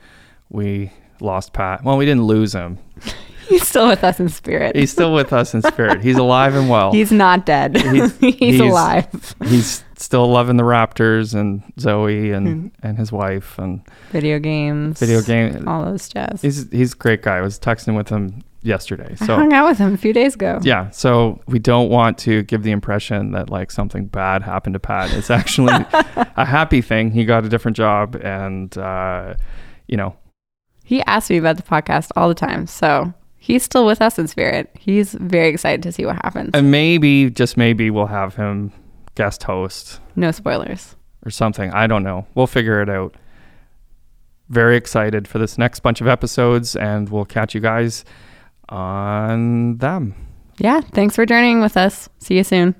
we 0.50 0.92
lost 1.20 1.54
Pat. 1.54 1.84
Well, 1.84 1.98
we 1.98 2.06
didn't 2.06 2.26
lose 2.26 2.54
him. 2.54 2.78
He's 3.48 3.68
still 3.68 3.88
with 3.88 4.04
us 4.04 4.20
in 4.20 4.30
spirit. 4.30 4.76
He's 4.76 4.92
still 4.92 5.14
with 5.14 5.34
us 5.34 5.54
in 5.54 5.62
spirit. 5.62 6.02
He's 6.02 6.18
alive 6.18 6.56
and 6.56 6.70
well. 6.70 6.92
He's 6.92 7.12
not 7.12 7.46
dead. 7.46 7.78
He's, 7.78 8.18
he's, 8.20 8.36
he's 8.36 8.60
alive. 8.60 9.36
He's 9.44 9.84
still 9.98 10.28
loving 10.28 10.58
the 10.58 10.64
Raptors 10.64 11.34
and 11.34 11.64
Zoe 11.80 12.32
and, 12.32 12.48
mm. 12.48 12.72
and 12.84 12.98
his 12.98 13.12
wife 13.12 13.58
and 13.58 13.82
video 14.12 14.40
games. 14.40 15.00
Video 15.00 15.22
game. 15.22 15.68
All 15.68 15.86
those 15.86 16.08
jazz. 16.10 16.42
He's 16.42 16.70
he's 16.72 16.94
a 16.94 16.98
great 16.98 17.22
guy. 17.22 17.38
I 17.38 17.42
was 17.42 17.60
texting 17.60 17.96
with 17.96 18.10
him 18.10 18.44
yesterday. 18.62 19.16
So 19.16 19.34
I 19.34 19.38
hung 19.38 19.54
out 19.54 19.68
with 19.70 19.78
him 19.78 19.94
a 19.94 19.98
few 19.98 20.14
days 20.14 20.36
ago. 20.36 20.60
Yeah. 20.62 20.90
So 20.92 21.42
we 21.48 21.60
don't 21.60 21.90
want 21.90 22.18
to 22.20 22.44
give 22.44 22.64
the 22.64 22.72
impression 22.72 23.32
that 23.32 23.50
like 23.50 23.72
something 23.72 24.06
bad 24.06 24.44
happened 24.44 24.74
to 24.74 24.80
Pat. 24.80 25.14
It's 25.14 25.32
actually 25.32 25.74
a 25.94 26.46
happy 26.46 26.82
thing. 26.82 27.12
He 27.12 27.26
got 27.26 27.46
a 27.46 27.50
different 27.50 27.78
job 27.78 28.16
and 28.16 28.78
uh, 28.78 29.36
you 29.88 29.98
know. 29.98 30.16
He 30.84 31.02
asks 31.02 31.30
me 31.30 31.38
about 31.38 31.58
the 31.58 31.64
podcast 31.64 32.12
all 32.16 32.30
the 32.30 32.36
time. 32.36 32.66
So 32.66 33.14
he's 33.38 33.64
still 33.64 33.86
with 33.86 34.02
us 34.02 34.20
in 34.20 34.28
spirit. 34.28 34.70
He's 34.78 35.14
very 35.14 35.50
excited 35.50 35.84
to 35.84 35.92
see 35.92 36.06
what 36.06 36.16
happens. 36.24 36.52
And 36.54 36.72
maybe, 36.72 37.30
just 37.30 37.58
maybe, 37.58 37.90
we'll 37.90 38.08
have 38.08 38.36
him 38.36 38.72
guest 39.16 39.44
host. 39.44 40.00
No 40.16 40.32
spoilers. 40.32 40.96
Or 41.26 41.32
something. 41.32 41.72
I 41.72 41.88
don't 41.88 42.04
know. 42.04 42.26
We'll 42.36 42.48
figure 42.48 42.82
it 42.82 42.90
out. 42.90 43.16
Very 44.50 44.78
excited 44.78 45.28
for 45.28 45.40
this 45.40 45.58
next 45.58 45.82
bunch 45.82 46.00
of 46.00 46.08
episodes, 46.08 46.76
and 46.76 47.10
we'll 47.10 47.26
catch 47.26 47.54
you 47.54 47.60
guys 47.62 48.06
on 48.70 49.78
them. 49.78 50.16
Yeah. 50.58 50.82
Thanks 50.82 51.16
for 51.16 51.26
journeying 51.26 51.62
with 51.62 51.76
us. 51.78 52.10
See 52.20 52.38
you 52.38 52.44
soon. 52.44 52.76